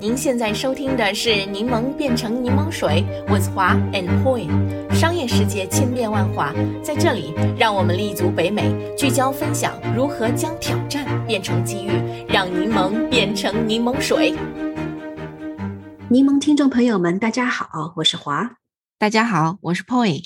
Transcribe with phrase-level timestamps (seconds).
[0.00, 4.48] 您现在收听的是《柠檬变成柠檬水》，with 华 and Poi。
[4.94, 11.90] 商业世界千变万化，在这里，让我们立足北美，聚焦分享如何将挑战变成机遇，
[12.26, 14.34] 让柠檬变成柠檬水。
[16.08, 18.52] 柠檬听众朋友们，大家好，我是华。
[18.98, 20.22] 大家好，我是 Poi。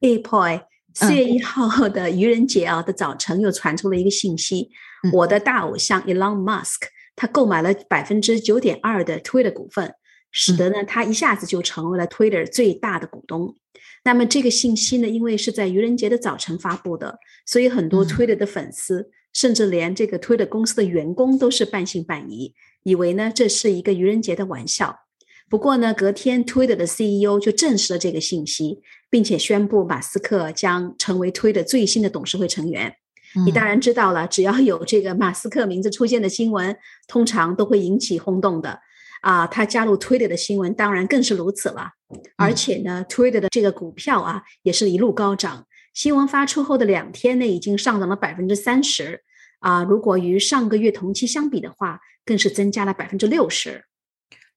[0.00, 0.62] 哎，Poi，
[0.94, 4.70] 四月一号的愚人节啊的早晨，又传出了一个信息，
[5.12, 6.88] 我的大偶像 Elon Musk。
[7.14, 9.94] 他购买了百分之九点二的 Twitter 股份，
[10.30, 13.56] 使得呢他一下子就成为了 Twitter 最大的股东。
[14.04, 25.00] 那么这个信息呢，因为是在愚人节的早晨发布的，所以很多 Twitter 的粉丝，甚至连这个 Twitter 公司的员工都是半信半疑，以为呢这是一个愚人节的玩笑。
[25.48, 32.96] 不过呢，隔天 Twitter 的 CEO 就证实了这个信息，并且宣布马斯克将成为 Twitter 最新的董事会成员。
[33.44, 38.80] 你当然知道了，只要有这个马斯克名字出现的新闻，通常都会引起轰动的。
[39.22, 41.90] 啊，他加入 Twitter 的新闻当然更是如此了。
[42.36, 45.66] 而且呢，Twitter 的这个股票啊，也是一路高涨。
[45.94, 49.22] 新闻发出后的两天内，已经上涨了百分之三十。
[49.60, 53.84] 啊，如果与上个月同期相比的话，更是增加了百分之六十。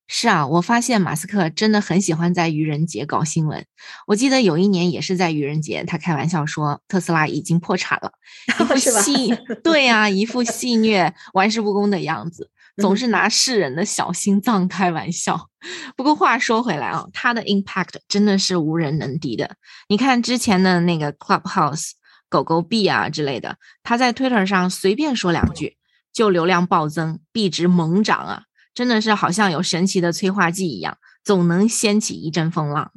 [0.08, 3.66] 是啊，我发现马斯克真的很喜欢在愚人节搞新闻。
[4.06, 8.12] 我记得有一年也是在愚人节，他开玩笑说特斯拉已经破产了，
[8.48, 15.50] 一 副戏 对呀，一副戏谑玩世不恭的样子，总是拿世人的小心脏开玩笑。
[15.98, 19.56] 不过话说回来啊，他的 impact 真的是无人能敌的。
[19.90, 21.94] 你看之前的那个 Clubhouse
[22.30, 25.78] 狗狗币啊之类的，他在 Twitter 上随便说两句，
[26.14, 28.44] 就流量暴增，币值猛涨啊。
[28.76, 32.92] 真的是好像有神奇的催化剂一样，总能掀起一阵风浪。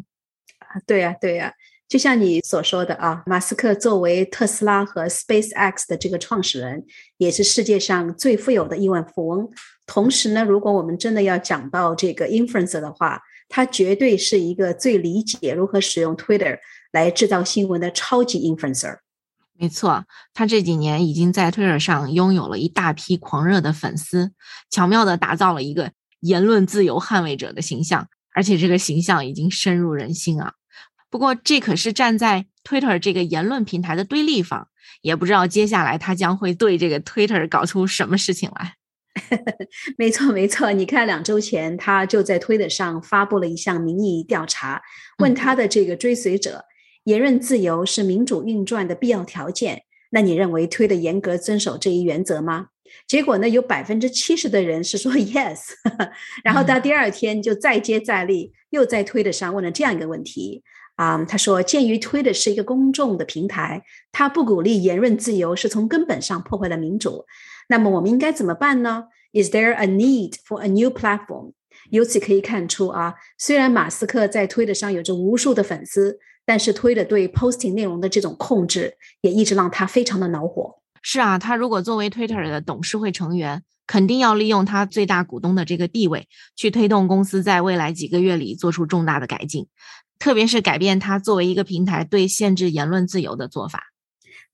[0.59, 1.55] 啊，对呀，对呀，
[1.89, 6.84] 就像你所说的啊，马斯克作为特斯拉和 SpaceX 的这个创始人，
[7.17, 9.49] 也是世界上最富有的亿万富翁。
[9.87, 16.59] 同时呢，如果我们真的要讲到这个 influencer 的话，他绝对是一个最理解如何使用 Twitter
[16.93, 18.99] 来制造新闻的超级 influencer。
[19.61, 24.31] 没错，他这几年已经在 Twitter 上拥有了一大批狂热的粉丝，
[24.71, 30.53] 巧妙地打造了一个言论自由捍卫者的形象，而且这个形象已经深入人心啊。
[31.11, 34.69] 不过，这可是站在 Twitter 这个言论平台的对立方，
[35.03, 38.75] 也不知道接下来他将会对这个 Twitter 搞出什么事情来。
[39.99, 44.81] 没错，没错，你看，两周前他就在 Twitter 上发布了一项民意调查，
[45.19, 46.65] 问他的这个追随者。
[47.09, 49.85] 言论自由是民主运转的必要条件。
[50.11, 52.67] 那你认为推的严格遵守这一原则吗？
[53.07, 55.71] 结果呢，有百分之七十的人是说 yes。
[56.45, 60.63] 然后到第二天就再接再厉，又在推的上问了这样一个问题
[60.97, 63.83] 啊，他说：鉴于推的是一个公众的平台，
[64.13, 67.25] 他不鼓励言论自由，是从根本上破坏了民主。
[67.71, 71.53] 那么我们应该怎么办呢？Is there a need for a new platform？
[71.89, 76.19] 由此可以看出啊，虽然马斯克在推的上有着无数的粉丝。
[76.48, 80.81] 但是推的对 posting 内容的这种控制，也一直让他非常的恼火。
[81.03, 86.26] 是啊，他如果作为 Twitter 的董事会成员，肯定要利用他最大股东的这个地位，
[86.56, 89.66] 去推动公司在未来几个月里做出重大的改进，
[90.19, 93.82] 特别是改变他作为一个平台对限制言论自由的做法。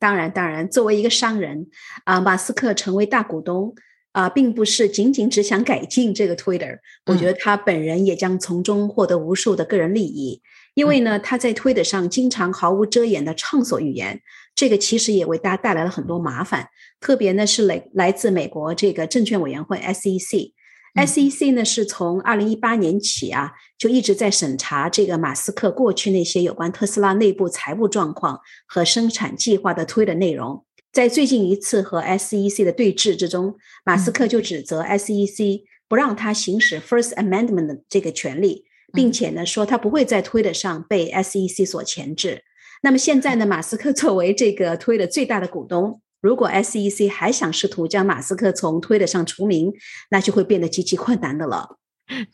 [0.01, 1.69] 当然，当然，作为一个商人
[2.03, 3.73] 啊，马斯克成为大股东
[4.11, 6.77] 啊，并不是仅仅只想改进这个 Twitter，
[7.07, 10.43] 我觉得他本人也将从中获得无数的个人利益。
[10.75, 14.21] 因为呢，他在推特上经常毫无遮掩的畅所欲言，
[14.55, 16.69] 这个其实也为大家带来了很多麻烦。
[17.01, 30.65] 特别呢是来来自美国这个证券委员会 SEC，SEC 呢是从二零一八年起啊，就一直在审查这个马斯克过去那些有关特斯拉内部财务状况和生产计划的推的内容。
[30.93, 38.65] 在最近一次和 SEC 的对峙之中，马斯克就指责 SEC 不让他行使 First Amendment 的这个权利。
[38.95, 42.43] 并且呢，说他不会在推特上被 SEC 所钳制。
[42.83, 49.73] 那么现在呢，马斯克作为这个推的最大的股东，如果 SEC 还想试图将马斯克从推特上除名，
[50.11, 51.79] 那就会变得极其困难的了。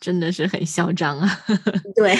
[0.00, 1.40] 真的是很嚣张啊！
[1.94, 2.17] 对，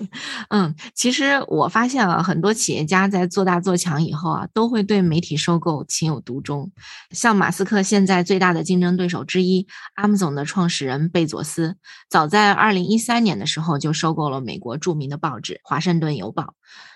[0.50, 6.70] 嗯，其实我发现啊，很多企业家在做大做强以后啊，都会对媒体收购情有独钟。
[7.10, 9.66] 像马斯克现在最大的竞争对手之一
[9.96, 11.76] ，Amazon 的创始人贝佐斯，
[12.08, 16.42] 早在二零一三年的时候就收购了美国著名的报纸《华盛顿邮报》。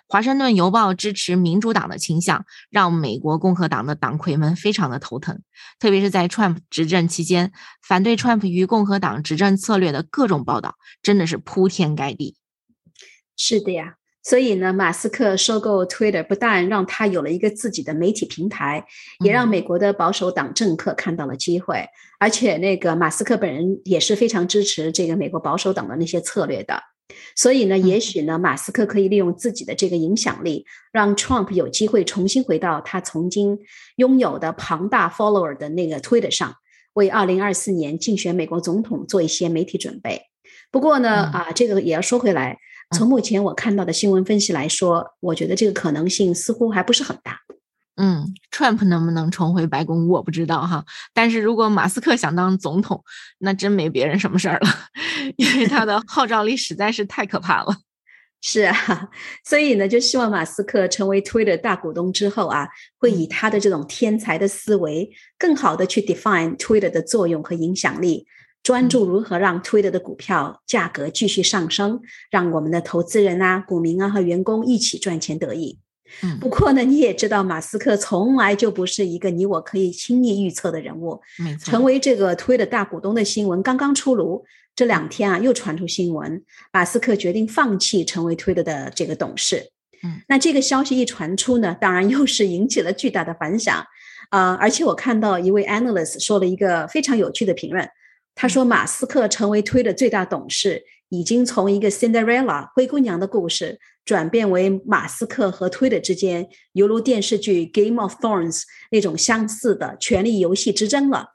[0.06, 5.40] 华盛顿邮报支持民主党的倾向，让美国共和党的党魁们非常的头疼。
[5.80, 12.36] 特别是在 Trump 执政期间，反对 Trump 与共和党执政策略的各种报道，真的是铺天盖地。
[13.36, 18.84] 是的呀，所以呢，马斯克收购 Twitter 不但让他有了一个自己的媒体平台，
[19.24, 21.86] 也让美国的保守党政客看到了机会。
[22.20, 26.80] 而且，那个马斯克本人也是非常支持这个美国保守党的那些策略的。
[27.36, 33.58] 所以呢，也许呢，马斯克可以利用自己的这个影响力，让 Trump 有机会重新回到他曾经
[33.96, 36.54] 拥有的庞大 follower 的那个 Twitter 上，
[36.94, 40.22] 为2024年竞选美国总统做一些媒体准备。
[40.70, 42.58] 不过呢，啊，这个也要说回来。
[42.94, 47.40] 从目前我看到的新闻分析来说，我觉得这个可能性似乎还不是很大。
[47.96, 50.84] 嗯，Trump 能不能重回白宫，我不知道哈。
[51.12, 53.04] 但是如果马斯克想当总统，
[53.38, 54.68] 那真没别人什么事儿了，
[55.36, 57.76] 因为他的号召力实在是太可怕了。
[58.40, 59.08] 是啊，
[59.44, 62.68] 所以呢，就希望马斯克成为 Twitter 大股东之后啊，
[62.98, 68.26] 会以他的这种天才的思维，更好的去 define Twitter 的作用和影响力。
[68.62, 72.00] 专注如何让 Twitter 的股票价格继续上升，
[72.30, 75.78] 让我们的投资人啊、股民啊和员工一起赚钱得益。
[76.22, 81.20] 嗯，不过呢，你也知道，马斯克从来就不是一个你我可以轻易预测的人物。
[81.60, 84.44] 成为这个 Twitter 大股东的新闻刚刚出炉，
[84.76, 86.42] 这两天啊又传出新闻，
[86.72, 89.70] 马斯克决定放弃成为 Twitter 的这个董事。
[90.02, 93.84] 嗯，那这个消息一传出呢，当然又是引起了巨大的反响。
[94.30, 97.88] 啊，而且我看到一位 analyst 说了一个非常有趣的评论。
[98.34, 108.60] 他说：“马斯克成为推的最大董事，已经从一个 Cinderella 灰姑娘的故事，转变为马斯克和推的之间，犹如电视剧《Game of Thrones》
[108.90, 111.33] 那种相似的权力游戏之争了。”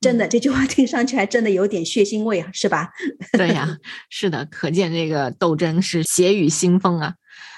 [0.00, 2.90] 真的，这句话听上去还真的有点血腥味啊，是吧？
[3.36, 3.76] 对呀，
[4.08, 7.14] 是的，可见这个斗争是血雨腥风啊。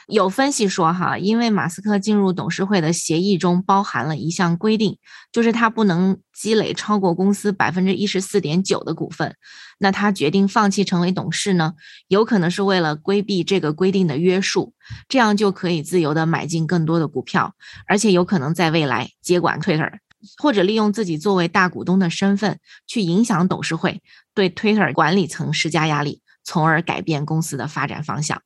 [0.08, 4.98] 有分析说，哈，因为马斯克进入董事会的协议中包含了一项规定，
[5.30, 9.36] 就是他不能积累超过公司百分之一十四点九的股份。
[9.78, 11.74] 那他决定放弃成为董事呢，
[12.08, 14.74] 有可能是为了规避这个规定的约束，
[15.08, 17.54] 这样就可以自由的买进更多的股票，
[17.86, 19.92] 而且有可能在未来接管 Twitter，
[20.38, 24.02] 或者利用自己作为大股东的身份去影响董事会，
[24.34, 28.42] 对 Twitter 管理层施加压力，从而改变公司的发展方向。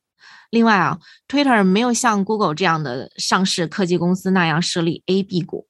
[0.49, 5.67] 另外啊，Twitter 没有像 Google 这样的上市科技公司那样设立 A B 股。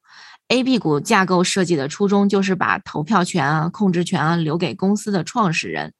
[0.49, 5.93] A B 股架构设计的初衷就是把投票权啊、控制权啊留给公司的创始人，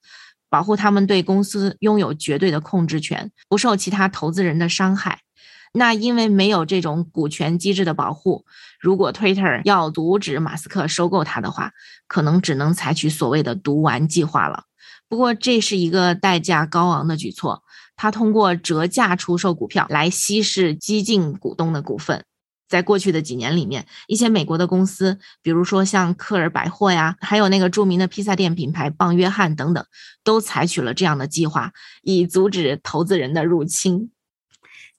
[0.49, 5.19] 保护他们对公司拥有绝对的控制权，不受其他投资人的伤害。
[5.77, 8.45] 那因为没有这种股权机制的保护，
[8.79, 11.71] 如果 Twitter 要阻止马斯克收购它的话，
[12.07, 14.63] 可能只能采取所谓的“毒丸”计划了。
[15.07, 17.63] 不过这是一个代价高昂的举措。
[17.95, 22.23] 他通过折价出售股票来稀释激进股东的股份。
[22.67, 29.85] 在过去的几年里面，一些美国的公司，比如说像科尔百货呀，还有那个著名的披萨店品牌棒约翰等等，
[30.23, 31.71] 都采取了这样的计划，
[32.01, 34.11] 以阻止投资人的入侵。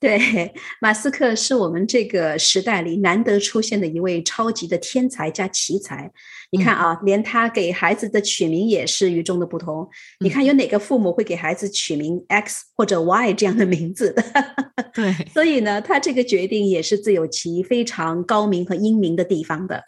[0.00, 6.08] 对，马斯克是我们这个时代里难得出现的一位超级的天才加奇才。
[6.50, 9.88] 你看啊，连他给孩子的取名也是与众的不同。
[10.20, 14.24] 你看有哪个父母会给孩子取名 X 或者 Y 这样的名字的？
[14.94, 19.82] 对， 所以呢，他这个决定也是自有其非常高明和英明的地方的。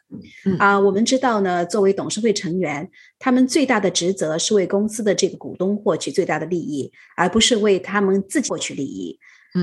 [0.58, 9.16] 啊，我们知道呢，作为董事会成员，他们最大的职责是为公司的这个股东获取最大的利益，而不是为他们自己获取利益。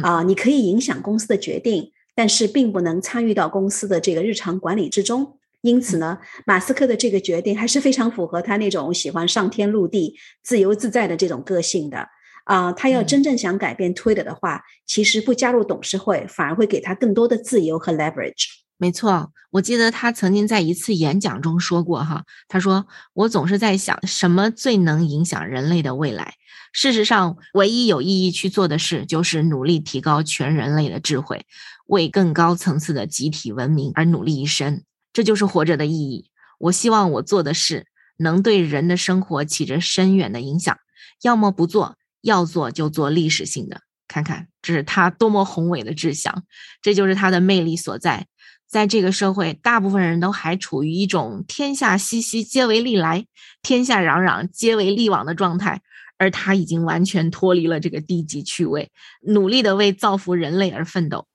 [0.04, 5.38] 啊，你可以影响公司的决定，但是并不能参与到公司的这个日常管理之中。
[5.62, 12.07] 因此呢，马斯克的这个决定还是非常符合他那种喜欢上天入地、自由自在的这种个性的。
[12.45, 18.45] 啊，他要真正想改变 Twitter 的话，其实不加入董事会，反而会给他更多的自由和 leverage。
[18.78, 26.36] 没错，我记得他曾经在一次演讲中说过，哈，他说：“我总是在想，什么最能影响人类的未来。”
[26.74, 31.48] 事实上，唯一有意义去做的事，就是努力提高全人类的智慧，
[31.88, 34.84] 为更高层次的集体文明而努力一生。
[35.12, 36.30] 这就是活着的意义。
[36.60, 40.78] 我希望我做的事能对人的生活起着深远的影响。
[41.24, 43.81] 要么不做，要做就做历史性的。
[44.07, 46.44] 看看，这是他多么宏伟的志向！
[46.81, 48.28] 这就是他的魅力所在。
[48.68, 53.24] 在这个社会，大部分人都还处于一种“天下熙熙，皆为利来；
[53.62, 55.81] 天下攘攘，皆为利往”的状态。
[56.19, 58.90] 而他已经完全脱离了这个低级趣味，
[59.21, 61.28] 努力的为造福人类而奋斗。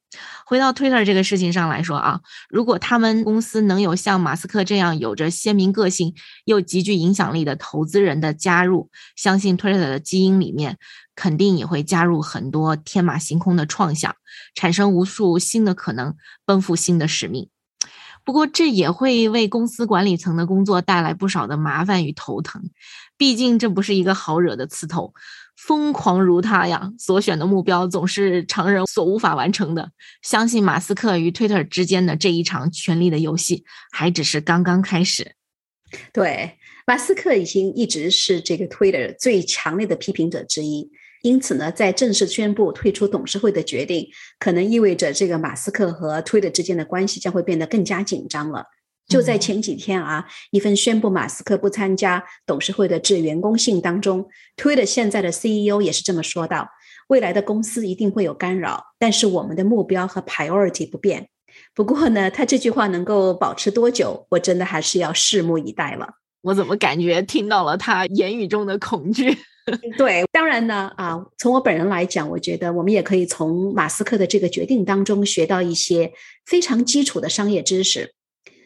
[0.45, 6.15] 回到 Twitter 这个事情上来说啊，如果他们公司能有像马斯克这样有着鲜明个性
[6.45, 10.79] 又极具影响力的投资人的加入，相信 Twitter 的基因里面
[11.15, 14.15] 肯定也会加入很多天马行空的创想，
[14.55, 16.15] 产生无数新的可能，
[16.45, 17.49] 奔赴新的使命。
[18.25, 22.71] 不过这也会为公司管理层的工作带来不少的麻烦与头疼。
[23.17, 25.13] 毕竟这不是一个好惹的刺头，
[25.67, 29.91] 疯狂如他呀，所选的目标总是常人所无法完成的。
[30.21, 35.37] 相信马斯克与 Twitter 之间的这一场权力的游戏还只是刚刚开始。
[36.13, 40.91] 对，马斯克已经一直是这个 Twitter 最强烈的批评者之一，
[41.23, 44.09] 因此呢，在正式宣布退出董事会的决定，
[44.41, 48.65] 可能意味着这个马斯克和 Twitter 之间的关系将会变得更加紧张了。
[49.09, 56.69] 就在前几天啊，一份宣布马斯克不参加董事会的致员工信当中，Twitter 现在的 CEO 也是这么说道
[57.09, 61.29] ：“未来的公司一定会有干扰，但是我们的目标和 priority 不变。”
[61.75, 66.09] 不过呢，他这句话能够保持多久，我真的还是要拭目以待了。
[66.41, 69.37] 我怎么感觉听到了他言语中的恐惧？
[69.99, 76.13] 对，当然呢，啊，从我本人来讲，我觉得我们也可以从马斯克的这个决定当中学到一些
[76.47, 78.15] 非常基础的商业知识。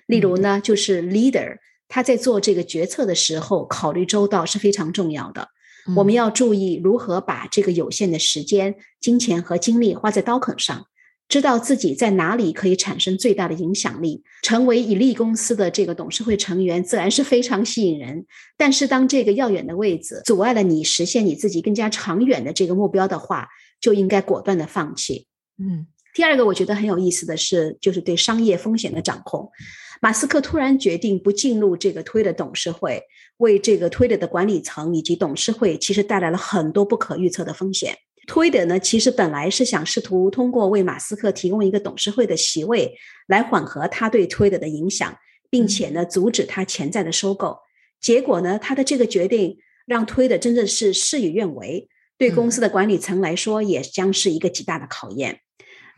[0.06, 1.58] 例如呢，就是 leader
[1.88, 5.48] 他在做这个决策的时候，考虑周到是非常重要的。
[5.94, 10.86] 我们要注意如何把这个有限的时间、金钱和精力花在刀口上，
[11.28, 14.24] 知道自己在哪里可以产生最大的影响力。
[14.42, 18.26] 成为以利公司的这个董事会成员，自然是非常吸引人。
[18.56, 23.48] 但是，当这个要远的位置阻碍了你实现你自己更加长远的这个目标的话，
[23.80, 25.28] 就应该果断的放弃。
[25.58, 29.50] 嗯，第二个我觉得很有意思的是，就是对商业风险的掌控。
[30.00, 33.02] 马斯克突然决定不进入这个推的董事会，
[33.38, 37.96] 为这个推的的管理层以及董事会其实带来了很多不可预测的风险。
[38.26, 42.96] 推的呢，其实本来是想试图通过为马斯克提供一个董事会的席位，
[43.28, 45.16] 来缓和他对推的的影响，
[45.48, 47.56] 并且呢阻止他潜在的收购。
[48.00, 51.88] 结果呢，他的这个决定让推的真的是事与愿违，
[52.18, 55.40] 对公司的管理层来说也将是一个极大的考验。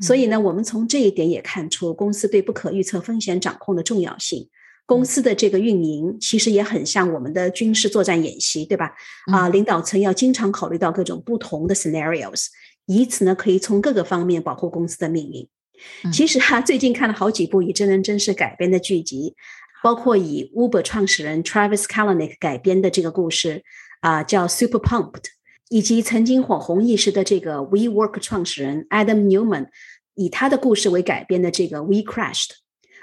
[0.00, 4.48] 所以呢，我们从这一点也看出公司对不可预测风险掌控的重要性。
[4.86, 8.94] 公司的这个运营其实也很像我们的军事作战演习，对吧？
[9.30, 12.46] 啊，领导层要经常考虑到各种不同的 scenarios，
[12.86, 15.46] 以此呢可以从各个方面保护公司的命运。
[16.10, 19.34] 其实哈，最近看了好几部以真人真事改编的剧集，
[19.82, 23.62] 包括以 Uber 创始人 Travis Kalanick 改编的这个故事
[24.00, 25.37] 啊，叫 Super Pumped。
[25.70, 29.68] 以及曾经火红一时的这个 WeWork 创始人 Adam Newman，
[30.14, 32.50] 以他的故事为改编的这个 We Crashed，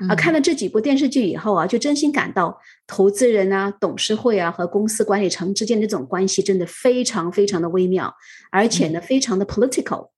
[0.09, 2.57] 啊，看了这几部电视剧以后啊，就真心感到
[2.87, 8.13] 投资人啊、董事会啊和公司管理层之间的这种关系真的非常非常的微妙，
[8.51, 10.09] 而且呢，非常的 political。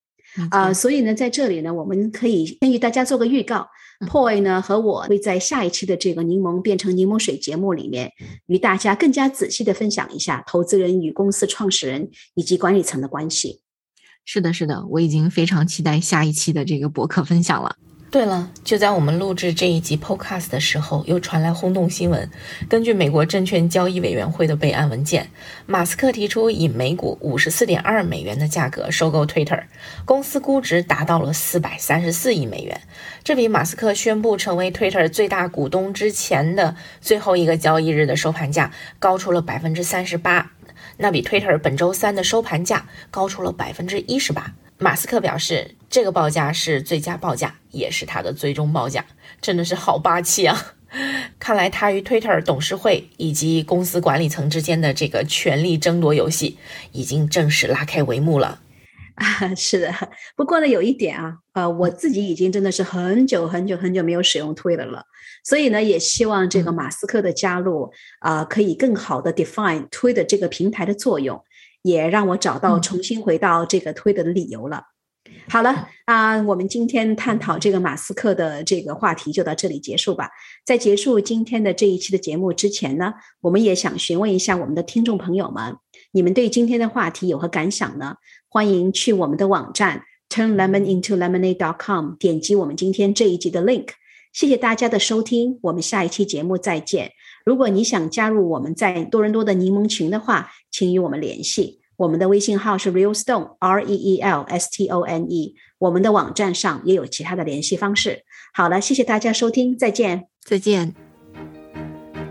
[0.51, 3.68] 啊，所以呢，在这里呢，我们可以先给大家做个预告
[4.01, 8.12] ，Poi 呢和我会在下一期的这个柠檬变成柠檬水节目里面，
[8.46, 13.62] 与大家更加仔细的分享一下投资人与公司创始人以及管理层的关系。
[14.25, 17.75] 是的，是的，我已经非常期待下一期的这个博客分享了。
[18.10, 22.30] 对了，就在我们录制这一集 Podcast 的时候，又传来轰动新闻。
[22.70, 25.30] 根据美国证券交易委员会的备案文件，
[25.66, 29.64] 马斯克提出以每股五十四点二美元的价格收购 Twitter，
[30.06, 32.80] 公司估值达到了四百三十四亿美元。
[33.26, 40.52] 这比马斯克宣布成为 Twitter 最大股东之前的最后一个交易日的收盘价高出了百分之三十八，
[40.96, 44.54] 那比 Twitter 本周三的收盘价高出了百分之一十八。
[44.80, 49.06] 马斯克表示，这个报价是最佳报价，也是他的最终报价，
[49.41, 50.74] 真的是好霸气啊！
[51.39, 56.58] 看来他与 Twitter 董事会以及公司管理层之间的这个权力争夺游戏，
[56.91, 58.60] 已经正式拉开帷幕了。
[59.15, 59.94] 啊， 是的。
[60.36, 65.03] 不过呢，有一点啊，呃，我自己已经真的是很久很久很久没有使用 Twitter 了，
[65.44, 71.41] 所以呢，也希望这个马斯克的加入啊，可以更好的 define Twitter 这个平台的作用。
[71.84, 74.84] 也让我找到重新回到这个推的理由了。
[75.50, 80.29] 好了啊，我们今天探讨这个马斯克的这个话题就到这里结束吧。
[80.65, 85.77] 在结束今天的这一期的节目之前呢，我们也想询问一下我们的听众朋友们，
[86.12, 88.15] 你们对今天的话题有何感想呢？
[88.50, 93.88] 欢迎去我们的网站 turnlemonintolemonade.com 点击我们今天这一集的 link。
[94.34, 97.12] 谢谢大家的收听，我们下一期节目再见。
[97.46, 101.79] 如果你想加入我们在多伦多的柠檬群的话，请与我们联系。
[101.98, 105.56] 我们的微信号是 Real Stone R E E L S T O N E。
[105.80, 108.24] 我们的网站上也有其他的联系方式。
[108.54, 110.94] 好了，谢谢大家收听，再见，再见。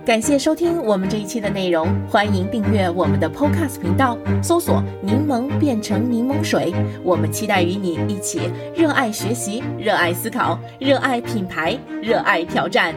[0.04, 6.72] 感谢收听我们这一期的内容，欢迎订阅我们的 Podcast 频道，搜索“柠檬变成柠檬水”。
[7.02, 12.94] 我们期待与你一起热爱学习，热爱思考，热爱品牌，热爱挑战。